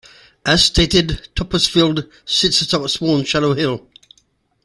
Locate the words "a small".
2.81-3.17